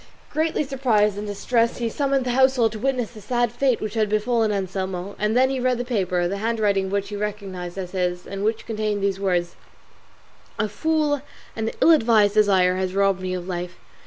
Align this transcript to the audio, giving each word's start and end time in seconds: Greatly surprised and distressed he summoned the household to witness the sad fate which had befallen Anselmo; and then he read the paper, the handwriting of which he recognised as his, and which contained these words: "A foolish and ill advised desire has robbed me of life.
Greatly 0.31 0.63
surprised 0.63 1.15
and 1.15 1.27
distressed 1.27 1.77
he 1.77 1.87
summoned 1.87 2.25
the 2.25 2.31
household 2.31 2.71
to 2.71 2.79
witness 2.79 3.11
the 3.11 3.21
sad 3.21 3.51
fate 3.51 3.79
which 3.79 3.93
had 3.93 4.09
befallen 4.09 4.51
Anselmo; 4.51 5.15
and 5.19 5.37
then 5.37 5.51
he 5.51 5.59
read 5.59 5.77
the 5.77 5.85
paper, 5.85 6.27
the 6.27 6.37
handwriting 6.39 6.87
of 6.87 6.91
which 6.91 7.09
he 7.09 7.15
recognised 7.15 7.77
as 7.77 7.91
his, 7.91 8.25
and 8.25 8.43
which 8.43 8.65
contained 8.65 9.03
these 9.03 9.19
words: 9.19 9.55
"A 10.57 10.67
foolish 10.67 11.21
and 11.55 11.69
ill 11.81 11.91
advised 11.91 12.33
desire 12.33 12.77
has 12.77 12.95
robbed 12.95 13.21
me 13.21 13.35
of 13.35 13.47
life. 13.47 13.77